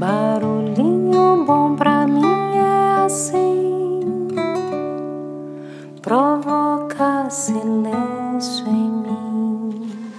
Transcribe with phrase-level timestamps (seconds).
[0.00, 2.24] Barulhinho bom pra mim
[2.56, 4.00] é assim,
[6.00, 10.10] provoca silêncio em mim.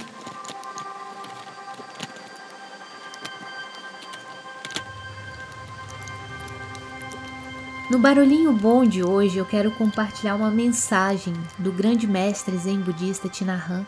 [7.90, 13.28] No Barulhinho Bom de hoje eu quero compartilhar uma mensagem do grande mestre zen budista
[13.28, 13.84] Tinahan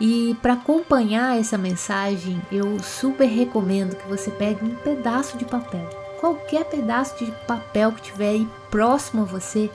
[0.00, 5.88] e para acompanhar essa mensagem, eu super recomendo que você pegue um pedaço de papel,
[6.20, 9.70] qualquer pedaço de papel que tiver aí próximo a você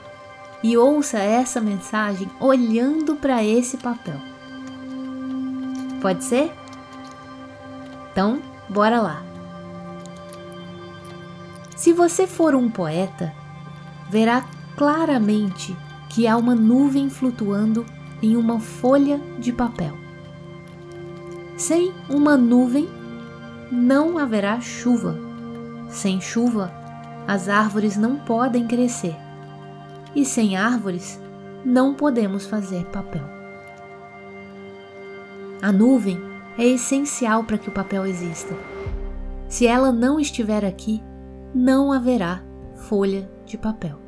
[0.64, 4.20] e ouça essa mensagem olhando para esse papel.
[6.00, 6.52] Pode ser?
[8.12, 9.24] Então, bora lá.
[11.76, 13.34] Se você for um poeta,
[14.08, 14.46] verá
[14.76, 15.76] claramente
[16.10, 17.86] que há uma nuvem flutuando
[18.22, 20.01] em uma folha de papel.
[21.62, 22.90] Sem uma nuvem,
[23.72, 25.16] não haverá chuva.
[25.90, 26.74] Sem chuva,
[27.28, 29.16] as árvores não podem crescer.
[30.16, 31.22] E sem árvores,
[31.64, 33.22] não podemos fazer papel.
[35.62, 36.20] A nuvem
[36.58, 38.56] é essencial para que o papel exista.
[39.48, 41.00] Se ela não estiver aqui,
[41.54, 44.00] não haverá folha de papel.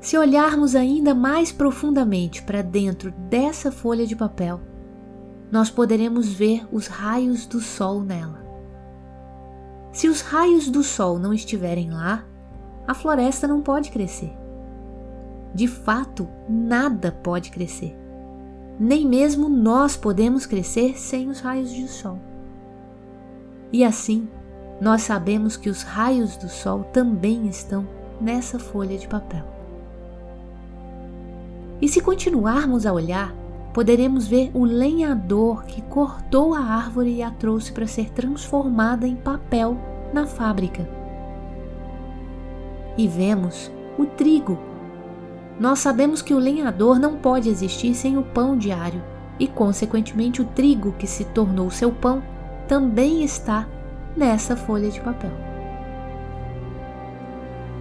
[0.00, 4.62] Se olharmos ainda mais profundamente para dentro dessa folha de papel,
[5.50, 8.44] nós poderemos ver os raios do sol nela.
[9.92, 12.24] Se os raios do sol não estiverem lá,
[12.86, 14.36] a floresta não pode crescer.
[15.54, 17.96] De fato, nada pode crescer.
[18.78, 22.18] Nem mesmo nós podemos crescer sem os raios do sol.
[23.72, 24.28] E assim,
[24.80, 27.88] nós sabemos que os raios do sol também estão
[28.20, 29.44] nessa folha de papel.
[31.80, 33.34] E se continuarmos a olhar,
[33.76, 39.14] poderemos ver o lenhador que cortou a árvore e a trouxe para ser transformada em
[39.14, 39.76] papel
[40.14, 40.88] na fábrica.
[42.96, 44.58] E vemos o trigo.
[45.60, 49.02] Nós sabemos que o lenhador não pode existir sem o pão diário,
[49.38, 52.22] e, consequentemente, o trigo que se tornou seu pão
[52.66, 53.68] também está
[54.16, 55.32] nessa folha de papel.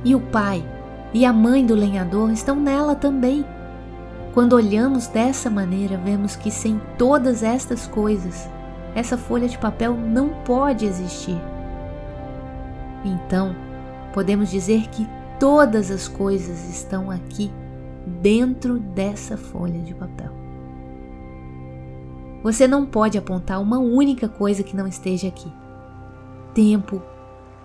[0.03, 0.61] E o pai
[1.13, 3.45] e a mãe do lenhador estão nela também
[4.35, 8.50] quando olhamos dessa maneira, vemos que sem todas estas coisas,
[8.94, 11.41] essa folha de papel não pode existir.
[13.06, 13.56] Então,
[14.13, 15.07] podemos dizer que
[15.40, 17.50] todas as coisas estão aqui
[18.06, 20.34] dentro dessa folha de papel.
[22.44, 25.50] Você não pode apontar uma única coisa que não esteja aqui:
[26.53, 27.02] tempo,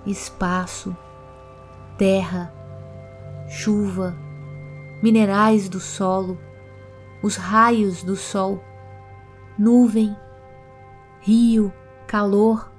[0.07, 0.97] espaço,
[1.99, 2.55] terra,
[3.49, 4.15] chuva,
[5.03, 6.39] minerais do solo
[7.23, 8.63] os raios do sol,
[9.59, 10.17] nuvem,
[11.21, 11.73] rio,
[12.07, 12.73] calor,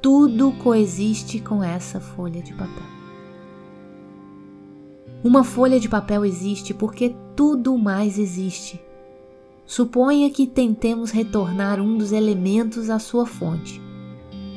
[0.00, 2.98] tudo coexiste com essa folha de papel.
[5.22, 8.80] Uma folha de papel existe porque tudo mais existe.
[9.66, 13.82] Suponha que tentemos retornar um dos elementos à sua fonte.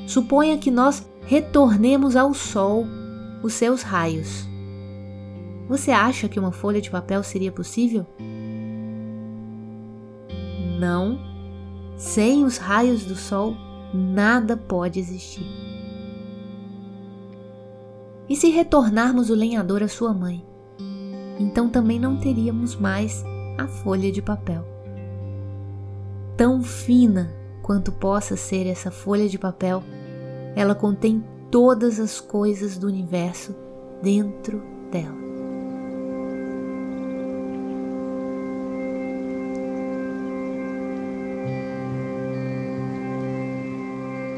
[0.08, 2.86] Suponha que nós retornemos ao Sol
[3.44, 4.48] os seus raios.
[5.68, 8.06] Você acha que uma folha de papel seria possível?
[10.82, 11.20] Não,
[11.96, 13.56] sem os raios do sol,
[13.94, 15.46] nada pode existir.
[18.28, 20.44] E se retornarmos o lenhador à sua mãe?
[21.38, 23.24] Então também não teríamos mais
[23.60, 24.66] a folha de papel.
[26.36, 27.32] Tão fina
[27.62, 29.84] quanto possa ser essa folha de papel,
[30.56, 33.56] ela contém todas as coisas do universo
[34.02, 35.31] dentro dela.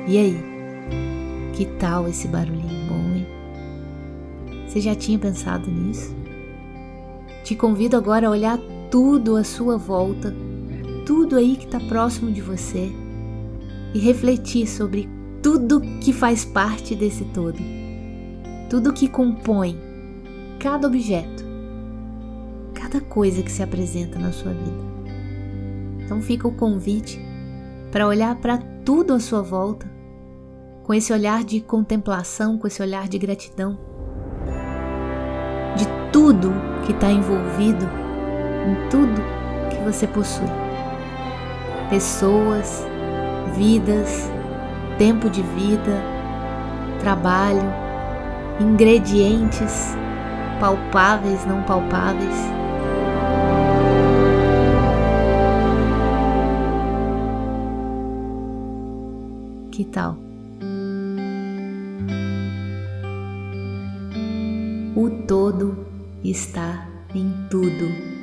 [0.05, 0.37] E aí?
[1.53, 3.27] Que tal esse barulhinho bom, hein?
[4.67, 6.13] Você já tinha pensado nisso?
[7.43, 8.59] Te convido agora a olhar
[8.91, 10.35] tudo à sua volta,
[11.05, 12.91] tudo aí que está próximo de você
[13.93, 15.07] e refletir sobre
[15.41, 17.59] tudo que faz parte desse todo,
[18.69, 19.77] tudo que compõe
[20.59, 21.45] cada objeto,
[22.73, 24.94] cada coisa que se apresenta na sua vida.
[26.03, 27.19] Então fica o convite
[27.91, 29.93] para olhar para tudo à sua volta
[30.83, 33.77] com esse olhar de contemplação, com esse olhar de gratidão,
[35.75, 36.51] de tudo
[36.85, 37.85] que está envolvido
[38.68, 39.21] em tudo
[39.69, 40.47] que você possui:
[41.89, 42.85] pessoas,
[43.56, 44.30] vidas,
[44.97, 46.01] tempo de vida,
[47.00, 47.63] trabalho,
[48.59, 49.95] ingredientes
[50.59, 52.35] palpáveis, não palpáveis.
[59.71, 60.22] Que tal?
[64.95, 65.88] O todo
[66.24, 68.13] está em tudo.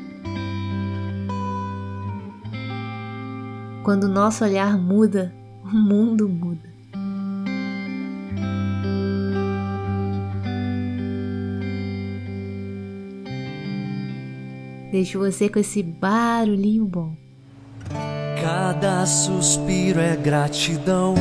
[3.82, 5.34] Quando nosso olhar muda,
[5.64, 6.70] o mundo muda.
[14.92, 17.16] Deixo você com esse barulhinho bom.
[18.40, 21.14] Cada suspiro é gratidão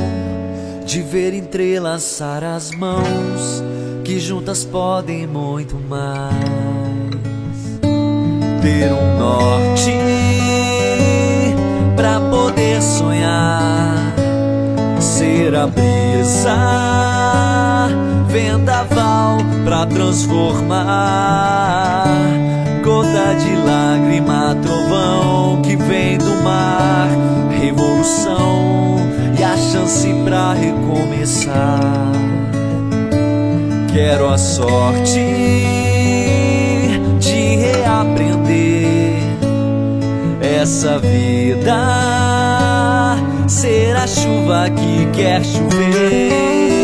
[0.86, 3.64] de ver entrelaçar as mãos
[4.10, 6.34] que juntas podem muito mais.
[8.60, 9.94] Ter um norte
[11.96, 14.16] pra poder sonhar,
[15.00, 16.58] ser a brisa,
[18.28, 22.08] vendaval pra transformar
[22.84, 27.10] gota de lágrima, trovão que vem do mar,
[27.62, 28.96] revolução
[29.38, 32.29] e a chance pra recomeçar.
[34.02, 35.20] Quero a sorte
[37.20, 39.20] de reaprender.
[40.42, 41.76] Essa vida,
[43.46, 46.79] ser a chuva que quer chover